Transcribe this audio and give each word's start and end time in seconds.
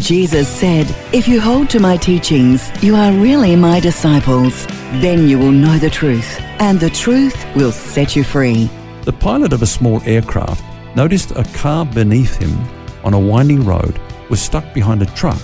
Jesus 0.00 0.46
said, 0.46 0.86
If 1.14 1.26
you 1.26 1.40
hold 1.40 1.70
to 1.70 1.80
my 1.80 1.96
teachings, 1.96 2.70
you 2.82 2.94
are 2.94 3.12
really 3.12 3.56
my 3.56 3.80
disciples. 3.80 4.66
Then 5.00 5.26
you 5.26 5.38
will 5.38 5.52
know 5.52 5.78
the 5.78 5.88
truth, 5.88 6.38
and 6.60 6.78
the 6.78 6.90
truth 6.90 7.46
will 7.56 7.72
set 7.72 8.14
you 8.14 8.22
free. 8.22 8.68
The 9.02 9.12
pilot 9.12 9.52
of 9.54 9.62
a 9.62 9.66
small 9.66 10.02
aircraft 10.02 10.62
noticed 10.94 11.30
a 11.30 11.44
car 11.54 11.86
beneath 11.86 12.36
him 12.36 12.58
on 13.04 13.14
a 13.14 13.18
winding 13.18 13.64
road 13.64 13.98
was 14.28 14.40
stuck 14.40 14.74
behind 14.74 15.00
a 15.00 15.06
truck. 15.06 15.40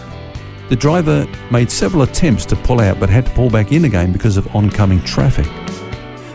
The 0.69 0.77
driver 0.77 1.27
made 1.51 1.71
several 1.71 2.03
attempts 2.03 2.45
to 2.47 2.57
pull 2.57 2.81
out 2.81 3.01
but 3.01 3.09
had 3.09 3.27
to 3.27 3.33
pull 3.33 3.49
back 3.49 3.73
in 3.73 3.87
again 3.87 4.13
because 4.13 4.37
of 4.37 4.55
oncoming 4.55 5.03
traffic. 5.03 5.47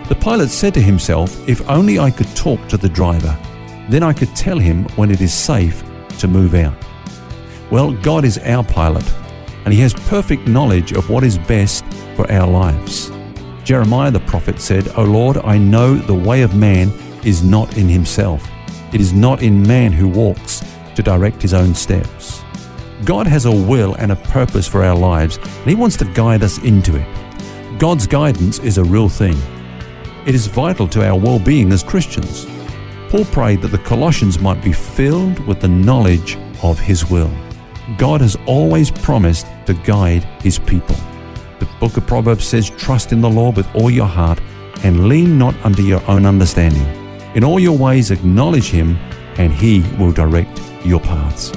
The 0.07 0.17
pilot 0.19 0.49
said 0.49 0.73
to 0.73 0.81
himself, 0.81 1.47
If 1.47 1.67
only 1.69 1.99
I 1.99 2.11
could 2.11 2.35
talk 2.35 2.67
to 2.69 2.77
the 2.77 2.89
driver, 2.89 3.37
then 3.89 4.03
I 4.03 4.13
could 4.13 4.35
tell 4.35 4.57
him 4.57 4.85
when 4.95 5.11
it 5.11 5.21
is 5.21 5.33
safe 5.33 5.83
to 6.19 6.27
move 6.27 6.55
out. 6.55 6.86
Well, 7.69 7.91
God 7.91 8.23
is 8.23 8.37
our 8.39 8.63
pilot, 8.63 9.07
and 9.65 9.73
He 9.73 9.81
has 9.81 9.93
perfect 9.93 10.47
knowledge 10.47 10.93
of 10.93 11.09
what 11.09 11.23
is 11.23 11.37
best 11.37 11.85
for 12.15 12.31
our 12.31 12.47
lives. 12.49 13.11
Jeremiah 13.63 14.11
the 14.11 14.21
prophet 14.21 14.61
said, 14.61 14.87
O 14.95 15.03
Lord, 15.03 15.37
I 15.37 15.57
know 15.57 15.95
the 15.95 16.15
way 16.15 16.41
of 16.41 16.55
man 16.55 16.89
is 17.25 17.43
not 17.43 17.77
in 17.77 17.89
himself. 17.89 18.47
It 18.93 19.01
is 19.01 19.11
not 19.11 19.43
in 19.43 19.61
man 19.67 19.91
who 19.91 20.07
walks 20.07 20.63
to 20.95 21.03
direct 21.03 21.41
his 21.41 21.53
own 21.53 21.75
steps. 21.75 22.41
God 23.03 23.27
has 23.27 23.45
a 23.45 23.51
will 23.51 23.95
and 23.95 24.11
a 24.11 24.15
purpose 24.15 24.67
for 24.67 24.83
our 24.83 24.95
lives, 24.95 25.37
and 25.37 25.65
He 25.65 25.75
wants 25.75 25.97
to 25.97 26.05
guide 26.05 26.43
us 26.43 26.57
into 26.59 26.95
it. 26.95 27.79
God's 27.79 28.07
guidance 28.07 28.59
is 28.59 28.77
a 28.77 28.83
real 28.83 29.09
thing. 29.09 29.37
It 30.25 30.33
is 30.33 30.47
vital 30.47 30.87
to 30.87 31.05
our 31.05 31.19
well 31.19 31.39
being 31.39 31.71
as 31.71 31.83
Christians. 31.83 32.47
Paul 33.09 33.25
prayed 33.25 33.61
that 33.61 33.71
the 33.71 33.77
Colossians 33.77 34.39
might 34.39 34.63
be 34.63 34.73
filled 34.73 35.39
with 35.45 35.61
the 35.61 35.67
knowledge 35.67 36.37
of 36.63 36.79
His 36.79 37.09
will. 37.09 37.31
God 37.95 38.19
has 38.19 38.35
always 38.45 38.91
promised 38.91 39.47
to 39.65 39.73
guide 39.73 40.23
his 40.41 40.59
people. 40.59 40.95
The 41.59 41.69
book 41.79 41.95
of 41.95 42.05
Proverbs 42.05 42.45
says, 42.45 42.69
Trust 42.71 43.13
in 43.13 43.21
the 43.21 43.29
Lord 43.29 43.55
with 43.55 43.73
all 43.73 43.89
your 43.89 44.07
heart 44.07 44.41
and 44.83 45.07
lean 45.07 45.37
not 45.37 45.55
unto 45.63 45.83
your 45.83 46.03
own 46.09 46.25
understanding. 46.25 46.85
In 47.33 47.45
all 47.45 47.59
your 47.59 47.77
ways 47.77 48.11
acknowledge 48.11 48.69
him, 48.69 48.97
and 49.37 49.53
he 49.53 49.81
will 49.97 50.11
direct 50.11 50.61
your 50.83 50.99
paths. 50.99 51.51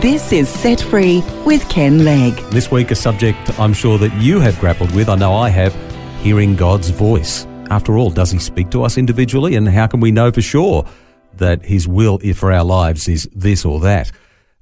This 0.00 0.32
is 0.32 0.48
Set 0.48 0.80
Free 0.80 1.22
with 1.44 1.68
Ken 1.68 2.04
Legg. 2.04 2.34
This 2.50 2.70
week, 2.70 2.92
a 2.92 2.94
subject 2.94 3.58
I'm 3.58 3.74
sure 3.74 3.98
that 3.98 4.14
you 4.14 4.38
have 4.40 4.58
grappled 4.58 4.94
with, 4.94 5.08
I 5.08 5.16
know 5.16 5.34
I 5.34 5.50
have 5.50 5.74
hearing 6.22 6.56
God's 6.56 6.88
voice. 6.88 7.47
After 7.70 7.98
all, 7.98 8.10
does 8.10 8.30
he 8.30 8.38
speak 8.38 8.70
to 8.70 8.82
us 8.82 8.96
individually? 8.96 9.54
And 9.54 9.68
how 9.68 9.86
can 9.86 10.00
we 10.00 10.10
know 10.10 10.32
for 10.32 10.40
sure 10.40 10.86
that 11.34 11.62
his 11.62 11.86
will 11.86 12.18
for 12.34 12.50
our 12.50 12.64
lives 12.64 13.08
is 13.08 13.28
this 13.34 13.64
or 13.64 13.78
that? 13.80 14.10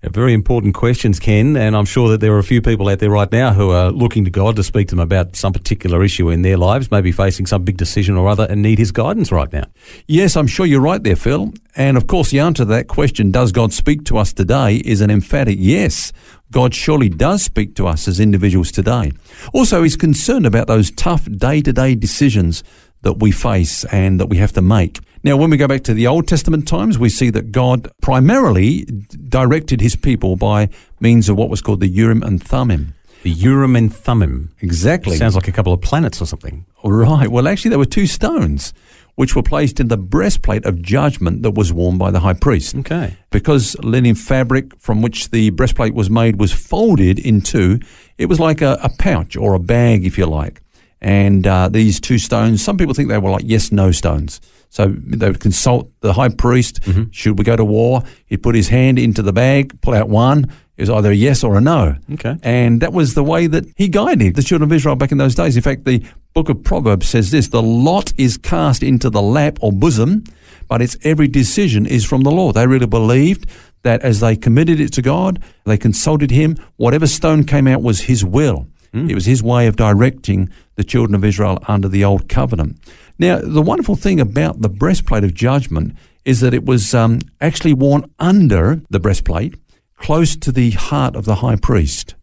Very 0.03 0.35
important 0.35 0.75
questions, 0.75 1.19
Ken, 1.19 1.57
and 1.57 1.77
I'm 1.77 1.85
sure 1.85 2.09
that 2.11 2.21
there 2.21 2.33
are 2.35 2.39
a 2.39 2.45
few 2.45 2.63
people 2.63 2.89
out 2.89 3.01
there 3.01 3.11
right 3.11 3.31
now 3.33 3.53
who 3.53 3.71
are 3.71 3.91
looking 3.91 4.25
to 4.25 4.31
God 4.31 4.55
to 4.57 4.63
speak 4.63 4.89
to 4.89 4.95
them 4.95 5.03
about 5.03 5.35
some 5.35 5.53
particular 5.53 6.05
issue 6.05 6.31
in 6.31 6.43
their 6.43 6.57
lives, 6.57 6.91
maybe 6.91 7.11
facing 7.11 7.47
some 7.47 7.65
big 7.65 7.77
decision 7.77 8.17
or 8.17 8.29
other, 8.29 8.47
and 8.49 8.63
need 8.63 8.79
His 8.79 8.93
guidance 8.93 9.33
right 9.33 9.53
now. 9.53 9.65
Yes, 10.07 10.37
I'm 10.37 10.47
sure 10.47 10.65
you're 10.65 10.81
right 10.81 11.03
there, 11.03 11.17
Phil. 11.17 11.53
And 11.75 11.97
of 11.97 12.07
course, 12.07 12.31
the 12.31 12.39
answer 12.39 12.63
to 12.63 12.67
that 12.67 12.87
question, 12.87 13.33
does 13.33 13.51
God 13.51 13.73
speak 13.73 14.05
to 14.05 14.19
us 14.19 14.33
today, 14.33 14.77
is 14.77 15.01
an 15.01 15.11
emphatic 15.11 15.57
yes. 15.59 16.13
God 16.53 16.73
surely 16.73 17.09
does 17.09 17.43
speak 17.43 17.75
to 17.77 17.89
us 17.89 18.07
as 18.07 18.21
individuals 18.21 18.71
today. 18.71 19.13
Also, 19.53 19.83
He's 19.83 19.97
concerned 19.97 20.47
about 20.47 20.69
those 20.69 20.93
tough 20.93 21.25
day 21.33 21.63
to 21.63 21.73
day 21.73 21.97
decisions 21.97 22.63
that 23.07 23.21
we 23.21 23.31
face 23.31 23.85
and 23.85 24.19
that 24.19 24.27
we 24.27 24.37
have 24.39 24.53
to 24.53 24.61
make. 24.61 24.99
Now, 25.23 25.37
when 25.37 25.49
we 25.49 25.57
go 25.57 25.69
back 25.69 25.85
to 25.85 25.95
the 25.95 26.09
Old 26.09 26.27
Testament 26.27 26.67
times, 26.67 26.99
we 26.99 27.09
see 27.09 27.31
that 27.31 27.53
God 27.53 27.89
primarily 28.03 28.85
directed 29.29 29.81
his 29.81 29.95
people 29.95 30.35
by 30.35 30.71
means 30.99 31.29
of 31.29 31.37
what 31.37 31.49
was 31.49 31.61
called 31.61 31.79
the 31.79 31.87
Urim 31.87 32.25
and 32.25 32.43
Thummim. 32.43 32.95
The 33.23 33.31
Urim 33.31 33.77
and 33.77 33.95
Thummim. 33.95 34.53
Exactly. 34.61 35.17
Sounds 35.17 35.37
like 35.37 35.47
a 35.47 35.53
couple 35.53 35.73
of 35.73 35.81
planets 35.81 36.21
or 36.21 36.27
something. 36.27 36.67
Right. 36.83 37.29
Well, 37.29 37.47
actually, 37.47 37.69
there 37.69 37.79
were 37.79 37.85
two 37.85 38.09
stones 38.09 38.75
which 39.15 39.37
were 39.37 39.43
placed 39.43 39.79
in 39.79 39.87
the 39.87 39.97
breastplate 39.97 40.65
of 40.65 40.83
judgment 40.83 41.43
that 41.43 41.53
was 41.53 41.73
worn 41.73 41.97
by 41.97 42.11
the 42.11 42.21
high 42.21 42.35
priest. 42.35 42.75
Okay. 42.75 43.17
Because 43.31 43.77
linen 43.85 44.17
fabric 44.17 44.77
from 44.79 45.01
which 45.01 45.31
the 45.31 45.51
breastplate 45.51 45.95
was 45.95 46.11
made 46.11 46.41
was 46.41 46.53
folded 46.53 47.21
in 47.21 47.41
two, 47.41 47.79
it 48.19 48.27
was 48.27 48.41
like 48.41 48.61
a, 48.63 48.79
a 48.83 48.91
pouch 48.99 49.37
or 49.37 49.55
a 49.55 49.61
bag, 49.61 50.05
if 50.05 50.19
you 50.19 50.27
like. 50.27 50.61
And 51.07 51.47
uh, 51.47 51.69
these 51.69 52.01
two 52.01 52.19
stones, 52.19 52.65
some 52.65 52.77
people 52.77 52.93
think 52.93 53.09
they 53.09 53.17
were 53.17 53.31
like 53.31 53.45
yes 53.45 53.71
no 53.71 53.93
stones. 53.93 54.41
So 54.71 54.89
they 54.89 55.29
would 55.29 55.39
consult 55.39 55.89
the 56.01 56.13
high 56.13 56.31
priest. 56.31 56.81
Mm-hmm. 56.83 57.13
Should 57.13 57.39
we 57.39 57.45
go 57.45 57.55
to 57.55 57.65
war? 57.65 58.03
He'd 58.27 58.43
put 58.43 58.57
his 58.57 58.71
hand 58.71 58.99
into 58.99 59.23
the 59.23 59.33
bag, 59.33 59.81
pull 59.83 59.95
out 59.95 60.09
one. 60.09 60.51
It 60.77 60.83
was 60.83 60.91
either 60.91 61.13
a 61.13 61.15
yes 61.15 61.45
or 61.45 61.57
a 61.57 61.61
no. 61.61 61.95
Okay. 62.15 62.37
And 62.43 62.81
that 62.81 62.93
was 62.93 63.15
the 63.15 63.23
way 63.23 63.47
that 63.47 63.67
he 63.77 63.87
guided 63.87 64.35
the 64.35 64.43
children 64.43 64.69
of 64.69 64.75
Israel 64.75 64.97
back 64.97 65.13
in 65.13 65.19
those 65.19 65.37
days. 65.37 65.57
In 65.57 65.63
fact, 65.63 65.85
the 65.85 66.05
book 66.35 66.49
of 66.49 66.65
Proverbs 66.65 67.09
says 67.09 67.31
this 67.31 67.49
the 67.49 67.63
lot 67.63 68.13
is 68.19 68.37
cast 68.37 68.83
into 68.83 69.09
the 69.09 69.23
lap 69.23 69.59
or 69.61 69.71
bosom, 69.71 70.25
but 70.67 70.83
its 70.83 70.97
every 71.05 71.29
decision 71.29 71.87
is 71.87 72.05
from 72.05 72.23
the 72.23 72.33
Lord. 72.33 72.57
They 72.57 72.67
really 72.67 72.87
believed 72.87 73.49
that 73.83 74.03
as 74.03 74.19
they 74.19 74.35
committed 74.35 74.81
it 74.81 74.93
to 74.95 75.03
God, 75.03 75.41
they 75.67 75.79
consulted 75.79 76.33
him, 76.33 76.57
whatever 76.75 77.07
stone 77.07 77.45
came 77.45 77.69
out 77.69 77.81
was 77.81 78.01
his 78.01 78.25
will. 78.25 78.67
Mm. 78.97 79.11
It 79.11 79.15
was 79.15 79.27
his 79.27 79.43
way 79.43 79.67
of 79.67 79.77
directing 79.77 80.49
the 80.77 80.85
children 80.85 81.15
of 81.15 81.25
Israel 81.25 81.59
under 81.69 81.87
the 81.89 82.03
old 82.03 82.29
covenant. 82.29 82.79
Now, 83.19 83.39
the 83.39 83.63
wonderful 83.63 83.97
thing 83.97 84.21
about 84.21 84.63
the 84.63 84.71
breastplate 84.71 85.23
of 85.23 85.35
judgment 85.35 85.95
is 86.25 86.41
that 86.41 86.55
it 86.55 86.65
was 86.65 86.95
um, 86.95 87.21
actually 87.41 87.75
worn 87.75 88.11
under 88.19 88.81
the 88.89 88.99
breastplate, 88.99 89.55
close 89.97 90.35
to 90.37 90.51
the 90.51 90.71
heart 90.71 91.15
of 91.15 91.27
the 91.27 91.37
high 91.37 91.57
priest. 91.57 92.15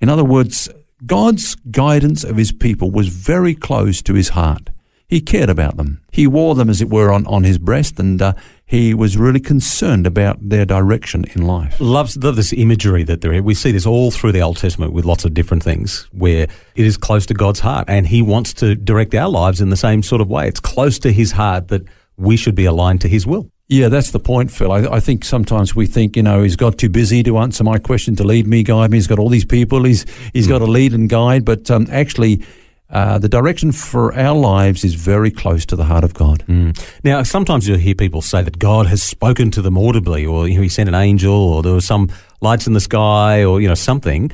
In 0.00 0.08
other 0.08 0.24
words, 0.24 0.70
God's 1.04 1.54
guidance 1.70 2.24
of 2.24 2.36
his 2.36 2.52
people 2.52 2.90
was 2.90 3.08
very 3.08 3.54
close 3.54 4.00
to 4.02 4.14
his 4.14 4.30
heart. 4.30 4.70
He 5.06 5.20
cared 5.20 5.50
about 5.50 5.76
them. 5.76 6.00
He 6.10 6.26
wore 6.26 6.54
them, 6.54 6.70
as 6.70 6.80
it 6.80 6.90
were, 6.90 7.12
on, 7.12 7.26
on 7.26 7.44
his 7.44 7.58
breast, 7.58 8.00
and 8.00 8.20
uh, 8.20 8.32
he 8.66 8.94
was 8.94 9.16
really 9.16 9.38
concerned 9.38 10.08
about 10.08 10.36
their 10.40 10.66
direction 10.66 11.24
in 11.34 11.42
life. 11.42 11.76
Loves 11.80 12.16
love 12.16 12.34
this 12.34 12.52
imagery 12.52 13.04
that 13.04 13.20
there. 13.20 13.40
We 13.42 13.54
see 13.54 13.70
this 13.70 13.86
all 13.86 14.10
through 14.10 14.32
the 14.32 14.42
Old 14.42 14.56
Testament 14.56 14.92
with 14.92 15.04
lots 15.04 15.24
of 15.24 15.34
different 15.34 15.62
things 15.62 16.08
where 16.12 16.48
it 16.74 16.84
is 16.84 16.96
close 16.96 17.26
to 17.26 17.34
God's 17.34 17.60
heart, 17.60 17.84
and 17.88 18.08
He 18.08 18.22
wants 18.22 18.52
to 18.54 18.74
direct 18.74 19.14
our 19.14 19.28
lives 19.28 19.60
in 19.60 19.70
the 19.70 19.76
same 19.76 20.02
sort 20.02 20.20
of 20.20 20.28
way. 20.28 20.48
It's 20.48 20.60
close 20.60 20.98
to 21.00 21.12
His 21.12 21.32
heart 21.32 21.68
that 21.68 21.82
we 22.16 22.36
should 22.36 22.56
be 22.56 22.64
aligned 22.64 23.00
to 23.02 23.08
His 23.08 23.24
will. 23.24 23.48
Yeah, 23.68 23.88
that's 23.88 24.10
the 24.10 24.20
point, 24.20 24.50
Phil. 24.50 24.70
I, 24.70 24.96
I, 24.96 25.00
think 25.00 25.24
sometimes 25.24 25.74
we 25.74 25.86
think, 25.86 26.16
you 26.16 26.22
know, 26.22 26.44
he's 26.44 26.54
got 26.54 26.78
too 26.78 26.88
busy 26.88 27.24
to 27.24 27.38
answer 27.38 27.64
my 27.64 27.78
question, 27.78 28.14
to 28.14 28.22
lead 28.22 28.46
me, 28.46 28.62
guide 28.62 28.92
me. 28.92 28.96
He's 28.96 29.08
got 29.08 29.18
all 29.18 29.28
these 29.28 29.44
people. 29.44 29.82
He's 29.82 30.06
he's 30.32 30.46
mm. 30.46 30.50
got 30.50 30.58
to 30.58 30.66
lead 30.66 30.92
and 30.92 31.08
guide, 31.08 31.44
but 31.44 31.68
um, 31.68 31.88
actually 31.90 32.44
uh, 32.90 33.18
the 33.18 33.28
direction 33.28 33.72
for 33.72 34.14
our 34.14 34.36
lives 34.36 34.84
is 34.84 34.94
very 34.94 35.30
close 35.30 35.66
to 35.66 35.76
the 35.76 35.84
heart 35.84 36.04
of 36.04 36.14
God. 36.14 36.44
Mm. 36.46 36.78
Now, 37.02 37.22
sometimes 37.24 37.66
you'll 37.66 37.78
hear 37.78 37.94
people 37.94 38.22
say 38.22 38.42
that 38.42 38.58
God 38.58 38.86
has 38.86 39.02
spoken 39.02 39.50
to 39.52 39.62
them 39.62 39.76
audibly, 39.76 40.24
or 40.24 40.46
you 40.46 40.56
know, 40.56 40.62
He 40.62 40.68
sent 40.68 40.88
an 40.88 40.94
angel, 40.94 41.34
or 41.34 41.62
there 41.62 41.72
was 41.72 41.84
some 41.84 42.10
lights 42.40 42.66
in 42.66 42.74
the 42.74 42.80
sky, 42.80 43.44
or 43.44 43.60
you 43.60 43.68
know 43.68 43.74
something. 43.74 44.30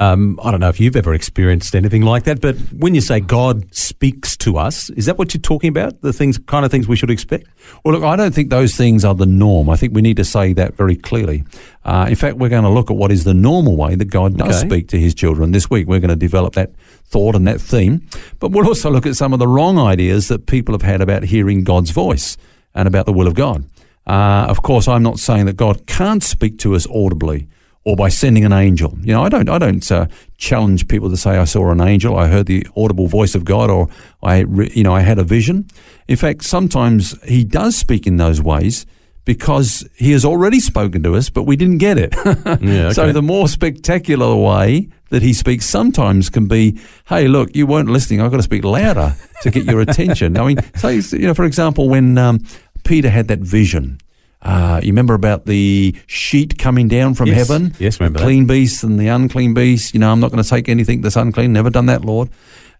Um, 0.00 0.40
I 0.42 0.50
don't 0.50 0.58
know 0.58 0.68
if 0.68 0.80
you've 0.80 0.96
ever 0.96 1.14
experienced 1.14 1.76
anything 1.76 2.02
like 2.02 2.24
that, 2.24 2.40
but 2.40 2.56
when 2.72 2.96
you 2.96 3.00
say 3.00 3.20
God 3.20 3.72
speaks 3.72 4.36
to 4.38 4.58
us, 4.58 4.90
is 4.90 5.06
that 5.06 5.18
what 5.18 5.32
you're 5.32 5.40
talking 5.40 5.68
about? 5.68 6.00
The 6.00 6.12
things, 6.12 6.36
kind 6.36 6.64
of 6.64 6.72
things 6.72 6.88
we 6.88 6.96
should 6.96 7.10
expect? 7.10 7.46
Well, 7.84 7.94
look, 7.94 8.02
I 8.02 8.16
don't 8.16 8.34
think 8.34 8.50
those 8.50 8.74
things 8.74 9.04
are 9.04 9.14
the 9.14 9.26
norm. 9.26 9.70
I 9.70 9.76
think 9.76 9.94
we 9.94 10.02
need 10.02 10.16
to 10.16 10.24
say 10.24 10.52
that 10.54 10.74
very 10.74 10.96
clearly. 10.96 11.44
Uh, 11.84 12.06
in 12.08 12.16
fact, 12.16 12.38
we're 12.38 12.48
going 12.48 12.64
to 12.64 12.70
look 12.70 12.90
at 12.90 12.96
what 12.96 13.12
is 13.12 13.22
the 13.22 13.34
normal 13.34 13.76
way 13.76 13.94
that 13.94 14.06
God 14.06 14.36
does 14.36 14.58
okay. 14.58 14.68
speak 14.68 14.88
to 14.88 14.98
His 14.98 15.14
children 15.14 15.52
this 15.52 15.70
week. 15.70 15.86
We're 15.86 16.00
going 16.00 16.08
to 16.08 16.16
develop 16.16 16.54
that 16.54 16.72
thought 17.04 17.36
and 17.36 17.46
that 17.46 17.60
theme, 17.60 18.04
but 18.40 18.50
we'll 18.50 18.66
also 18.66 18.90
look 18.90 19.06
at 19.06 19.14
some 19.14 19.32
of 19.32 19.38
the 19.38 19.46
wrong 19.46 19.78
ideas 19.78 20.26
that 20.26 20.46
people 20.46 20.74
have 20.74 20.82
had 20.82 21.02
about 21.02 21.22
hearing 21.22 21.62
God's 21.62 21.90
voice 21.90 22.36
and 22.74 22.88
about 22.88 23.06
the 23.06 23.12
will 23.12 23.28
of 23.28 23.34
God. 23.34 23.64
Uh, 24.06 24.46
of 24.48 24.62
course, 24.62 24.88
I'm 24.88 25.04
not 25.04 25.20
saying 25.20 25.46
that 25.46 25.56
God 25.56 25.86
can't 25.86 26.22
speak 26.22 26.58
to 26.58 26.74
us 26.74 26.86
audibly 26.90 27.46
or 27.84 27.96
by 27.96 28.08
sending 28.08 28.44
an 28.44 28.52
angel. 28.52 28.96
You 29.02 29.12
know, 29.12 29.22
I 29.22 29.28
don't, 29.28 29.48
I 29.48 29.58
don't 29.58 29.92
uh, 29.92 30.06
challenge 30.38 30.88
people 30.88 31.10
to 31.10 31.16
say 31.16 31.32
I 31.32 31.44
saw 31.44 31.70
an 31.70 31.80
angel, 31.80 32.16
I 32.16 32.28
heard 32.28 32.46
the 32.46 32.66
audible 32.76 33.06
voice 33.06 33.34
of 33.34 33.44
God, 33.44 33.70
or 33.70 33.88
I, 34.22 34.38
you 34.74 34.82
know, 34.82 34.94
I 34.94 35.00
had 35.00 35.18
a 35.18 35.24
vision. 35.24 35.68
In 36.08 36.16
fact, 36.16 36.44
sometimes 36.44 37.20
He 37.24 37.44
does 37.44 37.76
speak 37.76 38.06
in 38.06 38.16
those 38.16 38.40
ways, 38.40 38.86
because 39.24 39.88
he 39.96 40.12
has 40.12 40.24
already 40.24 40.60
spoken 40.60 41.02
to 41.02 41.14
us, 41.16 41.30
but 41.30 41.44
we 41.44 41.56
didn't 41.56 41.78
get 41.78 41.98
it. 41.98 42.14
Yeah, 42.60 42.92
So 42.92 43.12
the 43.12 43.22
more 43.22 43.48
spectacular 43.48 44.34
way 44.36 44.88
that 45.10 45.22
he 45.22 45.32
speaks 45.32 45.66
sometimes 45.66 46.30
can 46.30 46.46
be, 46.46 46.78
hey, 47.06 47.28
look, 47.28 47.54
you 47.54 47.66
weren't 47.66 47.88
listening. 47.88 48.20
I've 48.20 48.30
got 48.30 48.38
to 48.38 48.42
speak 48.42 48.64
louder 48.64 49.14
to 49.42 49.50
get 49.50 49.64
your 49.64 49.80
attention. 49.80 50.36
I 50.36 50.46
mean, 50.46 50.58
so, 50.76 50.88
you 50.88 51.26
know, 51.26 51.34
for 51.34 51.44
example, 51.44 51.88
when 51.88 52.18
um, 52.18 52.44
Peter 52.84 53.08
had 53.10 53.28
that 53.28 53.40
vision, 53.40 53.98
uh, 54.44 54.80
you 54.82 54.88
remember 54.88 55.14
about 55.14 55.46
the 55.46 55.94
sheet 56.06 56.58
coming 56.58 56.86
down 56.88 57.14
from 57.14 57.28
Yes. 57.28 57.48
heaven? 57.48 57.74
Yes, 57.78 57.98
remember 58.00 58.18
the 58.18 58.24
that. 58.24 58.28
clean 58.28 58.46
beast 58.46 58.84
and 58.84 58.98
the 59.00 59.08
unclean 59.08 59.54
beast. 59.54 59.94
You 59.94 60.00
know, 60.00 60.10
I'm 60.12 60.20
not 60.20 60.30
going 60.30 60.42
to 60.42 60.48
take 60.48 60.68
anything 60.68 61.00
that's 61.00 61.16
unclean. 61.16 61.52
Never 61.52 61.70
done 61.70 61.86
that, 61.86 62.04
Lord. 62.04 62.28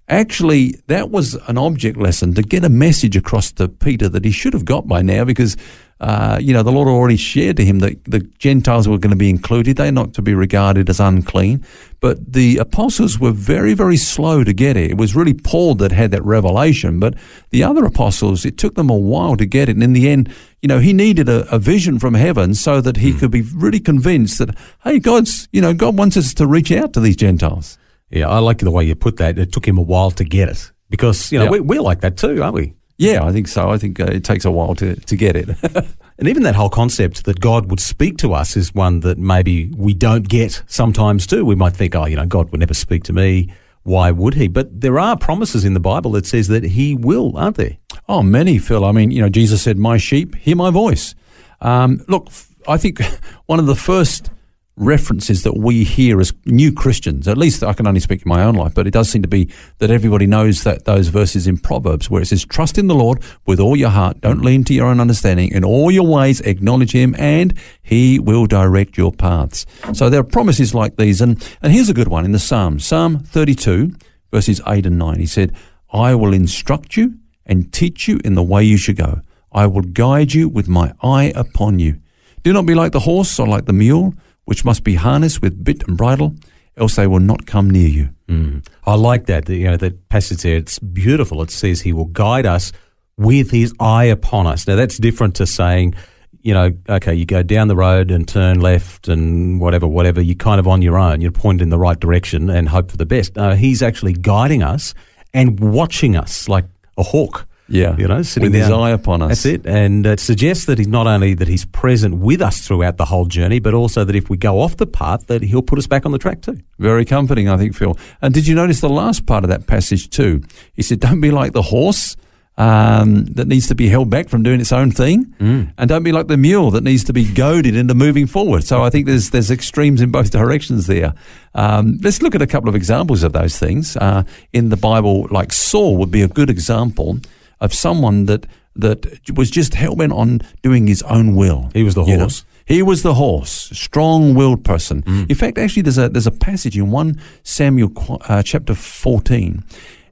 Actually, 0.08 0.74
that 0.88 1.10
was 1.10 1.34
an 1.48 1.56
object 1.56 1.96
lesson 1.96 2.34
to 2.34 2.42
get 2.42 2.62
a 2.64 2.68
message 2.68 3.16
across 3.16 3.50
to 3.52 3.68
Peter 3.68 4.06
that 4.10 4.24
he 4.24 4.30
should 4.30 4.52
have 4.52 4.66
got 4.66 4.86
by 4.86 5.00
now 5.00 5.24
because, 5.24 5.56
uh, 6.00 6.38
you 6.40 6.52
know, 6.52 6.62
the 6.62 6.72
Lord 6.72 6.88
already 6.88 7.16
shared 7.16 7.56
to 7.58 7.64
him 7.64 7.78
that 7.78 8.04
the 8.04 8.20
Gentiles 8.38 8.88
were 8.88 8.98
going 8.98 9.12
to 9.12 9.16
be 9.16 9.30
included. 9.30 9.76
They're 9.76 9.92
not 9.92 10.12
to 10.14 10.22
be 10.22 10.34
regarded 10.34 10.90
as 10.90 11.00
unclean. 11.00 11.64
But 12.00 12.32
the 12.32 12.58
apostles 12.58 13.18
were 13.18 13.30
very, 13.30 13.74
very 13.74 13.96
slow 13.96 14.44
to 14.44 14.52
get 14.52 14.76
it. 14.76 14.90
It 14.90 14.96
was 14.98 15.14
really 15.14 15.32
Paul 15.34 15.76
that 15.76 15.92
had 15.92 16.10
that 16.10 16.22
revelation. 16.24 17.00
But 17.00 17.14
the 17.50 17.62
other 17.62 17.84
apostles, 17.84 18.44
it 18.44 18.58
took 18.58 18.74
them 18.74 18.90
a 18.90 18.96
while 18.96 19.36
to 19.36 19.46
get 19.46 19.68
it. 19.68 19.76
And 19.76 19.82
in 19.82 19.92
the 19.94 20.08
end, 20.10 20.32
you 20.60 20.68
know, 20.68 20.80
he 20.80 20.92
needed 20.92 21.28
a, 21.28 21.48
a 21.54 21.58
vision 21.58 21.98
from 21.98 22.14
heaven 22.14 22.54
so 22.54 22.80
that 22.80 22.98
he 22.98 23.12
could 23.14 23.30
be 23.30 23.42
really 23.42 23.80
convinced 23.80 24.38
that, 24.38 24.54
hey, 24.82 24.98
God's, 24.98 25.48
you 25.52 25.60
know, 25.62 25.72
God 25.72 25.96
wants 25.96 26.16
us 26.16 26.34
to 26.34 26.46
reach 26.46 26.70
out 26.72 26.92
to 26.94 27.00
these 27.00 27.16
Gentiles. 27.16 27.78
Yeah, 28.10 28.28
I 28.28 28.38
like 28.40 28.58
the 28.58 28.70
way 28.70 28.84
you 28.84 28.94
put 28.94 29.16
that. 29.16 29.38
It 29.38 29.52
took 29.52 29.66
him 29.66 29.78
a 29.78 29.82
while 29.82 30.10
to 30.12 30.24
get 30.24 30.48
it 30.48 30.70
because 30.90 31.32
you 31.32 31.38
know 31.38 31.46
Yeah. 31.46 31.50
we, 31.52 31.60
we're 31.60 31.80
like 31.80 32.00
that 32.00 32.16
too, 32.16 32.42
aren't 32.42 32.54
we? 32.54 32.74
Yeah, 32.96 33.24
I 33.24 33.32
think 33.32 33.48
so. 33.48 33.70
I 33.70 33.78
think 33.78 33.98
uh, 33.98 34.04
it 34.04 34.24
takes 34.24 34.44
a 34.44 34.50
while 34.50 34.74
to, 34.76 34.94
to 34.96 35.16
get 35.16 35.36
it. 35.36 35.48
And 36.16 36.28
even 36.28 36.44
that 36.44 36.54
whole 36.54 36.70
concept 36.70 37.24
that 37.24 37.40
God 37.40 37.70
would 37.70 37.80
speak 37.80 38.18
to 38.18 38.34
us 38.34 38.56
is 38.56 38.72
one 38.72 39.00
that 39.00 39.18
maybe 39.18 39.66
we 39.76 39.94
don't 39.94 40.28
get 40.28 40.62
sometimes 40.68 41.26
too. 41.26 41.44
We 41.44 41.56
might 41.56 41.74
think, 41.74 41.96
oh, 41.96 42.06
you 42.06 42.14
know, 42.14 42.24
God 42.24 42.50
would 42.50 42.60
never 42.60 42.72
speak 42.72 43.02
to 43.04 43.12
me. 43.12 43.52
Why 43.82 44.12
would 44.12 44.34
he? 44.34 44.46
But 44.46 44.80
there 44.80 45.00
are 45.00 45.16
promises 45.16 45.64
in 45.64 45.74
the 45.74 45.80
Bible 45.80 46.12
that 46.12 46.24
says 46.24 46.46
that 46.48 46.62
he 46.62 46.94
will, 46.94 47.36
aren't 47.36 47.56
there? 47.56 47.78
oh, 48.08 48.22
many, 48.22 48.58
Phil. 48.58 48.84
I 48.84 48.92
mean, 48.92 49.10
you 49.10 49.20
know, 49.20 49.28
Jesus 49.28 49.62
said, 49.62 49.78
My 49.78 49.96
sheep 49.96 50.34
hear 50.36 50.56
my 50.56 50.70
voice. 50.70 51.14
Um, 51.60 52.04
look, 52.08 52.28
I 52.68 52.76
think 52.76 53.00
one 53.46 53.58
of 53.58 53.66
the 53.66 53.74
first 53.74 54.30
references 54.76 55.44
that 55.44 55.56
we 55.56 55.84
hear 55.84 56.20
as 56.20 56.32
new 56.46 56.72
Christians, 56.72 57.28
at 57.28 57.38
least 57.38 57.62
I 57.62 57.72
can 57.72 57.86
only 57.86 58.00
speak 58.00 58.22
in 58.22 58.28
my 58.28 58.42
own 58.42 58.54
life, 58.54 58.74
but 58.74 58.86
it 58.86 58.90
does 58.90 59.08
seem 59.08 59.22
to 59.22 59.28
be 59.28 59.48
that 59.78 59.90
everybody 59.90 60.26
knows 60.26 60.64
that 60.64 60.84
those 60.84 61.08
verses 61.08 61.46
in 61.46 61.58
Proverbs 61.58 62.10
where 62.10 62.22
it 62.22 62.26
says, 62.26 62.44
Trust 62.44 62.76
in 62.76 62.88
the 62.88 62.94
Lord 62.94 63.22
with 63.46 63.60
all 63.60 63.76
your 63.76 63.90
heart, 63.90 64.20
don't 64.20 64.42
lean 64.42 64.64
to 64.64 64.74
your 64.74 64.86
own 64.86 65.00
understanding, 65.00 65.52
in 65.52 65.64
all 65.64 65.90
your 65.90 66.06
ways 66.06 66.40
acknowledge 66.40 66.92
him, 66.92 67.14
and 67.18 67.56
he 67.82 68.18
will 68.18 68.46
direct 68.46 68.98
your 68.98 69.12
paths. 69.12 69.64
So 69.92 70.10
there 70.10 70.20
are 70.20 70.24
promises 70.24 70.74
like 70.74 70.96
these, 70.96 71.20
and, 71.20 71.40
and 71.62 71.72
here's 71.72 71.88
a 71.88 71.94
good 71.94 72.08
one 72.08 72.24
in 72.24 72.32
the 72.32 72.38
Psalms, 72.38 72.84
Psalm 72.84 73.20
32, 73.20 73.94
verses 74.32 74.60
8 74.66 74.86
and 74.86 74.98
9. 74.98 75.20
He 75.20 75.26
said, 75.26 75.54
I 75.92 76.16
will 76.16 76.34
instruct 76.34 76.96
you 76.96 77.14
and 77.46 77.72
teach 77.72 78.08
you 78.08 78.18
in 78.24 78.34
the 78.34 78.42
way 78.42 78.64
you 78.64 78.76
should 78.76 78.96
go. 78.96 79.20
I 79.52 79.68
will 79.68 79.82
guide 79.82 80.34
you 80.34 80.48
with 80.48 80.68
my 80.68 80.92
eye 81.00 81.32
upon 81.36 81.78
you. 81.78 81.98
Do 82.42 82.52
not 82.52 82.66
be 82.66 82.74
like 82.74 82.92
the 82.92 83.00
horse 83.00 83.38
or 83.38 83.46
like 83.46 83.66
the 83.66 83.72
mule, 83.72 84.14
which 84.44 84.64
must 84.64 84.84
be 84.84 84.94
harnessed 84.94 85.42
with 85.42 85.62
bit 85.64 85.86
and 85.86 85.96
bridle, 85.96 86.34
else 86.76 86.96
they 86.96 87.06
will 87.06 87.20
not 87.20 87.46
come 87.46 87.70
near 87.70 87.88
you. 87.88 88.10
Mm. 88.28 88.66
I 88.84 88.94
like 88.94 89.26
that. 89.26 89.48
You 89.48 89.70
know, 89.70 89.76
that 89.76 90.08
passage 90.08 90.42
there, 90.42 90.56
it's 90.56 90.78
beautiful. 90.78 91.42
It 91.42 91.50
says 91.50 91.80
he 91.80 91.92
will 91.92 92.06
guide 92.06 92.46
us 92.46 92.72
with 93.16 93.50
his 93.50 93.72
eye 93.78 94.04
upon 94.04 94.46
us. 94.46 94.66
Now, 94.66 94.76
that's 94.76 94.98
different 94.98 95.36
to 95.36 95.46
saying, 95.46 95.94
you 96.40 96.52
know, 96.52 96.72
okay, 96.88 97.14
you 97.14 97.24
go 97.24 97.42
down 97.42 97.68
the 97.68 97.76
road 97.76 98.10
and 98.10 98.26
turn 98.28 98.60
left 98.60 99.08
and 99.08 99.60
whatever, 99.60 99.86
whatever. 99.86 100.20
You're 100.20 100.34
kind 100.34 100.60
of 100.60 100.68
on 100.68 100.82
your 100.82 100.98
own. 100.98 101.20
You're 101.20 101.32
pointed 101.32 101.62
in 101.62 101.70
the 101.70 101.78
right 101.78 101.98
direction 101.98 102.50
and 102.50 102.68
hope 102.68 102.90
for 102.90 102.96
the 102.96 103.06
best. 103.06 103.36
No, 103.36 103.54
he's 103.54 103.82
actually 103.82 104.12
guiding 104.12 104.62
us 104.62 104.94
and 105.32 105.58
watching 105.58 106.16
us 106.16 106.48
like 106.48 106.66
a 106.98 107.02
hawk. 107.02 107.46
Yeah. 107.68 107.96
You 107.96 108.06
know, 108.08 108.20
sitting 108.22 108.50
With 108.52 108.60
his 108.60 108.68
down. 108.68 108.80
eye 108.80 108.90
upon 108.90 109.22
us. 109.22 109.28
That's 109.28 109.46
it. 109.46 109.66
And 109.66 110.04
it 110.04 110.20
suggests 110.20 110.66
that 110.66 110.76
he's 110.78 110.86
not 110.86 111.06
only 111.06 111.32
that 111.34 111.48
he's 111.48 111.64
present 111.64 112.16
with 112.16 112.42
us 112.42 112.66
throughout 112.66 112.98
the 112.98 113.06
whole 113.06 113.24
journey, 113.24 113.58
but 113.58 113.72
also 113.72 114.04
that 114.04 114.14
if 114.14 114.28
we 114.28 114.36
go 114.36 114.60
off 114.60 114.76
the 114.76 114.86
path, 114.86 115.26
that 115.28 115.42
he'll 115.42 115.62
put 115.62 115.78
us 115.78 115.86
back 115.86 116.04
on 116.04 116.12
the 116.12 116.18
track 116.18 116.42
too. 116.42 116.58
Very 116.78 117.04
comforting, 117.06 117.48
I 117.48 117.56
think, 117.56 117.74
Phil. 117.74 117.96
And 118.20 118.34
did 118.34 118.46
you 118.46 118.54
notice 118.54 118.80
the 118.80 118.90
last 118.90 119.24
part 119.26 119.44
of 119.44 119.50
that 119.50 119.66
passage 119.66 120.10
too? 120.10 120.42
He 120.74 120.82
said, 120.82 121.00
Don't 121.00 121.20
be 121.22 121.30
like 121.30 121.52
the 121.54 121.62
horse 121.62 122.16
um, 122.56 123.24
that 123.34 123.48
needs 123.48 123.66
to 123.68 123.74
be 123.74 123.88
held 123.88 124.10
back 124.10 124.28
from 124.28 124.42
doing 124.44 124.60
its 124.60 124.70
own 124.70 124.92
thing, 124.92 125.34
and 125.40 125.88
don't 125.88 126.04
be 126.04 126.12
like 126.12 126.28
the 126.28 126.36
mule 126.36 126.70
that 126.72 126.84
needs 126.84 127.02
to 127.04 127.12
be 127.12 127.24
goaded 127.32 127.74
into 127.74 127.94
moving 127.94 128.26
forward. 128.28 128.62
So 128.62 128.84
I 128.84 128.90
think 128.90 129.06
there's 129.06 129.30
there's 129.30 129.50
extremes 129.50 130.00
in 130.00 130.10
both 130.12 130.30
directions 130.40 130.86
there. 130.86 131.14
Um, 131.54 131.98
let's 132.02 132.22
look 132.22 132.34
at 132.34 132.42
a 132.42 132.46
couple 132.46 132.68
of 132.68 132.76
examples 132.76 133.22
of 133.24 133.32
those 133.32 133.58
things 133.58 133.96
uh, 133.96 134.22
in 134.52 134.68
the 134.68 134.76
Bible. 134.76 135.26
Like 135.30 135.52
Saul 135.52 135.96
would 135.96 136.10
be 136.12 136.22
a 136.22 136.28
good 136.28 136.48
example 136.50 137.18
of 137.64 137.74
someone 137.74 138.26
that 138.26 138.46
that 138.76 139.30
was 139.34 139.50
just 139.50 139.74
hell 139.74 139.96
bent 139.96 140.12
on 140.12 140.40
doing 140.62 140.86
his 140.86 141.02
own 141.02 141.34
will. 141.34 141.70
He 141.72 141.82
was 141.82 141.94
the 141.94 142.04
you 142.04 142.16
know? 142.16 142.24
horse. 142.24 142.44
He 142.66 142.82
was 142.82 143.02
the 143.02 143.14
horse, 143.14 143.70
strong-willed 143.72 144.64
person. 144.64 145.02
In 145.28 145.36
fact, 145.36 145.58
actually, 145.58 145.82
there's 145.82 145.98
a 145.98 146.08
there's 146.08 146.26
a 146.26 146.32
passage 146.32 146.78
in 146.78 146.90
one 146.90 147.20
Samuel 147.42 147.92
uh, 148.28 148.42
chapter 148.42 148.74
14, 148.74 149.62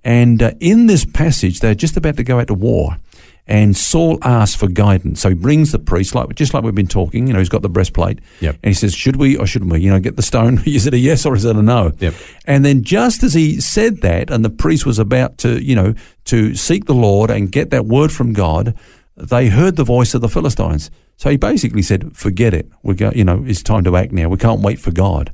and 0.05 0.43
uh, 0.43 0.53
in 0.61 0.87
this 0.87 1.05
passage, 1.05 1.61
they're 1.61 1.75
just 1.75 1.97
about 1.97 2.17
to 2.17 2.25
go 2.25 2.41
out 2.41 2.49
to 2.49 2.55
war, 2.55 2.99
and 3.47 3.77
Saul 3.77 4.19
asks 4.23 4.55
for 4.55 4.69
guidance. 4.69 5.21
So 5.21 5.31
he 5.31 5.35
brings 5.35 5.73
the 5.73 5.79
priest, 5.79 6.15
like 6.15 6.35
just 6.37 6.55
like 6.55 6.63
we've 6.63 6.75
been 6.75 6.87
talking. 6.87 7.27
You 7.27 7.33
know, 7.33 7.39
he's 7.41 7.49
got 7.49 7.63
the 7.63 7.69
breastplate, 7.69 8.21
Yep. 8.41 8.55
and 8.63 8.71
he 8.71 8.75
says, 8.75 8.95
"Should 8.95 9.17
we 9.17 9.37
or 9.37 9.47
shouldn't 9.47 9.71
we? 9.73 9.81
You 9.81 9.91
know, 9.91 9.99
get 10.01 10.17
the 10.17 10.23
stone? 10.23 10.63
is 10.67 10.87
it 10.87 10.95
a 10.95 10.99
yes 10.99 11.27
or 11.27 11.35
is 11.35 11.45
it 11.45 11.57
a 11.57 11.63
no?" 11.63 11.93
Yep. 11.99 12.15
And 12.47 12.65
then 12.65 12.83
just 12.83 13.23
as 13.23 13.35
he 13.35 13.61
said 13.61 14.01
that, 14.03 14.31
and 14.31 14.45
the 14.45 14.51
priest 14.51 14.87
was 14.87 14.99
about 14.99 15.39
to, 15.39 15.63
you 15.63 15.75
know, 15.75 15.95
to 16.27 16.55
seek 16.55 16.85
the 16.87 16.95
Lord 16.95 17.31
and 17.31 17.51
get 17.51 17.71
that 17.71 17.87
word 17.87 18.13
from 18.13 18.33
God, 18.33 18.75
they 19.17 19.49
heard 19.49 19.77
the 19.77 19.85
voice 19.85 20.15
of 20.15 20.21
the 20.21 20.29
Philistines. 20.29 20.91
So 21.17 21.29
he 21.31 21.37
basically 21.37 21.83
said, 21.83 22.17
"Forget 22.17 22.55
it. 22.55 22.69
We 22.83 22.95
go, 22.95 23.11
you 23.15 23.25
know, 23.25 23.45
it's 23.47 23.63
time 23.63 23.85
to 23.85 23.97
act 23.97 24.13
now. 24.13 24.29
We 24.29 24.37
can't 24.39 24.61
wait 24.61 24.79
for 24.79 24.93
God." 24.93 25.31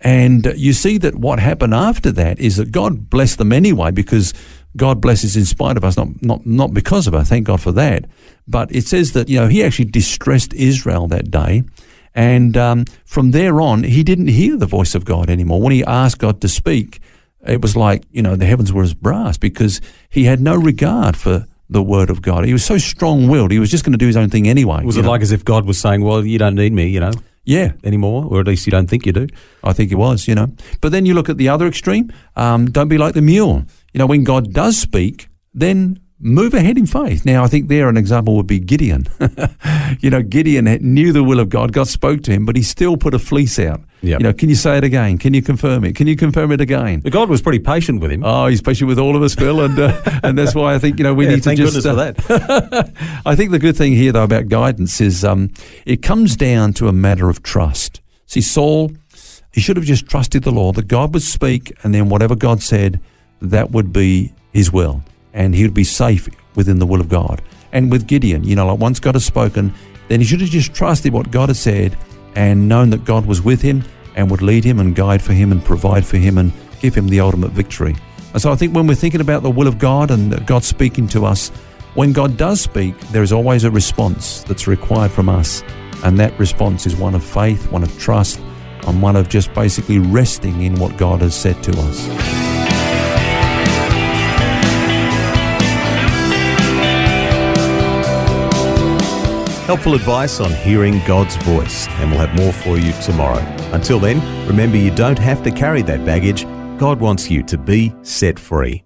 And 0.00 0.52
you 0.56 0.72
see 0.74 0.98
that 0.98 1.14
what 1.14 1.38
happened 1.38 1.72
after 1.72 2.12
that 2.12 2.38
is 2.38 2.56
that 2.56 2.72
God 2.72 3.08
blessed 3.08 3.38
them 3.38 3.52
anyway 3.52 3.90
because 3.90 4.34
God 4.76 5.00
blesses 5.00 5.36
in 5.36 5.44
spite 5.44 5.76
of 5.76 5.84
us, 5.84 5.96
not 5.96 6.08
not 6.22 6.44
not 6.44 6.74
because 6.74 7.06
of 7.06 7.14
us. 7.14 7.28
Thank 7.28 7.46
God 7.46 7.60
for 7.60 7.72
that. 7.72 8.06
But 8.46 8.74
it 8.74 8.86
says 8.86 9.12
that 9.12 9.28
you 9.28 9.38
know 9.38 9.48
He 9.48 9.62
actually 9.62 9.86
distressed 9.86 10.52
Israel 10.54 11.06
that 11.08 11.30
day, 11.30 11.62
and 12.14 12.56
um, 12.56 12.84
from 13.04 13.30
there 13.30 13.60
on 13.60 13.84
He 13.84 14.02
didn't 14.02 14.28
hear 14.28 14.56
the 14.56 14.66
voice 14.66 14.94
of 14.94 15.04
God 15.04 15.30
anymore. 15.30 15.60
When 15.60 15.72
He 15.72 15.84
asked 15.84 16.18
God 16.18 16.40
to 16.40 16.48
speak, 16.48 17.00
it 17.46 17.62
was 17.62 17.76
like 17.76 18.04
you 18.10 18.22
know 18.22 18.36
the 18.36 18.46
heavens 18.46 18.72
were 18.72 18.82
as 18.82 18.94
brass 18.94 19.38
because 19.38 19.80
He 20.10 20.24
had 20.24 20.40
no 20.40 20.56
regard 20.56 21.16
for 21.16 21.46
the 21.70 21.82
word 21.82 22.10
of 22.10 22.20
God. 22.20 22.44
He 22.44 22.52
was 22.52 22.64
so 22.64 22.76
strong-willed. 22.76 23.50
He 23.50 23.58
was 23.58 23.70
just 23.70 23.84
going 23.84 23.92
to 23.92 23.98
do 23.98 24.06
his 24.06 24.16
own 24.16 24.28
thing 24.28 24.46
anyway. 24.46 24.84
Was 24.84 24.98
it 24.98 25.02
know. 25.02 25.10
like 25.10 25.22
as 25.22 25.32
if 25.32 25.44
God 25.44 25.64
was 25.64 25.78
saying, 25.78 26.02
well, 26.02 26.24
you 26.24 26.38
don't 26.38 26.54
need 26.54 26.74
me, 26.74 26.88
you 26.88 27.00
know, 27.00 27.12
yeah, 27.44 27.72
anymore, 27.84 28.26
or 28.30 28.40
at 28.40 28.46
least 28.46 28.66
you 28.66 28.70
don't 28.70 28.88
think 28.88 29.06
you 29.06 29.12
do? 29.12 29.26
I 29.62 29.72
think 29.72 29.92
it 29.92 29.96
was, 29.96 30.26
you 30.26 30.34
know. 30.34 30.52
But 30.80 30.92
then 30.92 31.06
you 31.06 31.14
look 31.14 31.28
at 31.28 31.36
the 31.36 31.48
other 31.48 31.66
extreme. 31.66 32.12
Um, 32.36 32.70
don't 32.70 32.88
be 32.88 32.98
like 32.98 33.14
the 33.14 33.22
mule. 33.22 33.64
You 33.92 33.98
know, 33.98 34.06
when 34.06 34.24
God 34.24 34.52
does 34.52 34.78
speak, 34.78 35.28
then 35.52 36.00
move 36.18 36.54
ahead 36.54 36.78
in 36.78 36.86
faith. 36.86 37.26
Now, 37.26 37.44
I 37.44 37.48
think 37.48 37.68
there 37.68 37.88
an 37.88 37.96
example 37.96 38.34
would 38.36 38.46
be 38.46 38.58
Gideon. 38.58 39.06
you 40.00 40.10
know, 40.10 40.22
Gideon 40.22 40.64
knew 40.64 41.12
the 41.12 41.22
will 41.22 41.38
of 41.38 41.50
God. 41.50 41.72
God 41.72 41.88
spoke 41.88 42.22
to 42.22 42.32
him, 42.32 42.46
but 42.46 42.56
he 42.56 42.62
still 42.62 42.96
put 42.96 43.14
a 43.14 43.18
fleece 43.18 43.58
out. 43.58 43.82
Yep. 44.04 44.20
You 44.20 44.24
know, 44.24 44.32
can 44.32 44.48
you 44.48 44.54
say 44.54 44.76
it 44.78 44.84
again? 44.84 45.18
Can 45.18 45.32
you 45.34 45.42
confirm 45.42 45.84
it? 45.84 45.94
Can 45.96 46.06
you 46.06 46.14
confirm 46.16 46.52
it 46.52 46.60
again? 46.60 47.00
But 47.00 47.12
God 47.12 47.28
was 47.28 47.40
pretty 47.42 47.58
patient 47.58 48.00
with 48.00 48.10
him. 48.12 48.22
Oh, 48.24 48.46
he's 48.46 48.60
patient 48.62 48.88
with 48.88 48.98
all 48.98 49.16
of 49.16 49.22
us, 49.22 49.34
Phil, 49.34 49.60
and 49.62 49.78
uh, 49.78 50.00
and 50.22 50.36
that's 50.38 50.54
why 50.54 50.74
I 50.74 50.78
think 50.78 50.98
you 50.98 51.04
know 51.04 51.14
we 51.14 51.24
Yeah, 51.24 51.30
need 51.32 51.36
to 51.38 51.42
thank 51.42 51.58
just. 51.58 51.82
goodness 51.82 52.24
for 52.26 52.32
uh, 52.34 53.20
I 53.26 53.34
think 53.34 53.50
the 53.50 53.58
good 53.58 53.76
thing 53.76 53.92
here, 53.94 54.12
though, 54.12 54.24
about 54.24 54.48
guidance 54.48 55.00
is 55.00 55.24
um, 55.24 55.50
it 55.86 56.02
comes 56.02 56.36
down 56.36 56.72
to 56.74 56.88
a 56.88 56.92
matter 56.92 57.28
of 57.30 57.42
trust. 57.42 58.00
See, 58.26 58.40
Saul, 58.40 58.92
he 59.52 59.60
should 59.60 59.76
have 59.76 59.86
just 59.86 60.06
trusted 60.08 60.42
the 60.42 60.50
Lord 60.50 60.76
that 60.76 60.88
God 60.88 61.14
would 61.14 61.22
speak, 61.22 61.72
and 61.82 61.94
then 61.94 62.08
whatever 62.08 62.34
God 62.34 62.62
said, 62.62 63.00
that 63.40 63.70
would 63.70 63.92
be 63.92 64.32
His 64.52 64.72
will, 64.72 65.02
and 65.32 65.54
he 65.54 65.62
would 65.62 65.74
be 65.74 65.84
safe 65.84 66.28
within 66.56 66.78
the 66.78 66.86
will 66.86 67.00
of 67.00 67.08
God. 67.08 67.42
And 67.72 67.90
with 67.90 68.06
Gideon, 68.06 68.44
you 68.44 68.54
know, 68.56 68.66
like 68.66 68.78
once 68.78 69.00
God 69.00 69.14
has 69.14 69.24
spoken, 69.24 69.72
then 70.08 70.20
he 70.20 70.26
should 70.26 70.40
have 70.40 70.50
just 70.50 70.74
trusted 70.74 71.12
what 71.12 71.30
God 71.30 71.48
had 71.48 71.56
said, 71.56 71.96
and 72.34 72.68
known 72.68 72.90
that 72.90 73.04
God 73.04 73.26
was 73.26 73.40
with 73.42 73.62
him 73.62 73.84
and 74.16 74.30
would 74.30 74.42
lead 74.42 74.64
him 74.64 74.78
and 74.78 74.94
guide 74.94 75.22
for 75.22 75.32
him 75.32 75.52
and 75.52 75.64
provide 75.64 76.04
for 76.04 76.16
him 76.16 76.38
and 76.38 76.52
give 76.80 76.94
him 76.94 77.08
the 77.08 77.20
ultimate 77.20 77.50
victory. 77.50 77.96
And 78.32 78.42
so 78.42 78.50
I 78.50 78.56
think 78.56 78.74
when 78.74 78.86
we're 78.86 78.94
thinking 78.94 79.20
about 79.20 79.42
the 79.42 79.50
will 79.50 79.68
of 79.68 79.78
God 79.78 80.10
and 80.10 80.44
God 80.46 80.64
speaking 80.64 81.06
to 81.08 81.24
us, 81.24 81.50
when 81.94 82.12
God 82.12 82.36
does 82.36 82.60
speak, 82.60 82.98
there 83.10 83.22
is 83.22 83.32
always 83.32 83.62
a 83.64 83.70
response 83.70 84.42
that's 84.42 84.66
required 84.66 85.12
from 85.12 85.28
us. 85.28 85.62
And 86.02 86.18
that 86.18 86.36
response 86.38 86.86
is 86.86 86.96
one 86.96 87.14
of 87.14 87.22
faith, 87.22 87.70
one 87.70 87.82
of 87.82 87.98
trust, 87.98 88.40
and 88.86 89.00
one 89.00 89.16
of 89.16 89.28
just 89.28 89.54
basically 89.54 89.98
resting 89.98 90.62
in 90.62 90.74
what 90.74 90.96
God 90.96 91.20
has 91.20 91.34
said 91.34 91.62
to 91.62 91.72
us. 91.72 92.06
Helpful 99.66 99.94
advice 99.94 100.40
on 100.40 100.52
hearing 100.52 101.00
God's 101.06 101.36
voice, 101.36 101.88
and 101.88 102.10
we'll 102.10 102.20
have 102.20 102.36
more 102.38 102.52
for 102.52 102.76
you 102.76 102.92
tomorrow. 103.00 103.63
Until 103.74 103.98
then, 103.98 104.20
remember 104.46 104.76
you 104.76 104.90
don't 104.94 105.18
have 105.18 105.42
to 105.42 105.50
carry 105.50 105.82
that 105.82 106.04
baggage. 106.04 106.44
God 106.78 107.00
wants 107.00 107.30
you 107.30 107.42
to 107.42 107.58
be 107.58 107.92
set 108.02 108.38
free. 108.38 108.84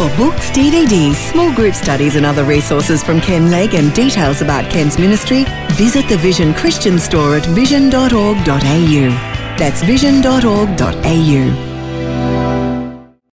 For 0.00 0.08
books, 0.16 0.48
DVDs, 0.52 1.16
small 1.30 1.52
group 1.54 1.74
studies, 1.74 2.16
and 2.16 2.24
other 2.24 2.44
resources 2.44 3.02
from 3.02 3.20
Ken 3.20 3.50
Legg 3.50 3.74
and 3.74 3.92
details 3.92 4.40
about 4.40 4.70
Ken's 4.70 4.98
ministry, 4.98 5.44
visit 5.72 6.08
the 6.08 6.16
Vision 6.16 6.54
Christian 6.54 6.98
store 6.98 7.36
at 7.36 7.44
vision.org.au. 7.46 9.10
That's 9.58 9.82
vision.org.au. 9.82 11.69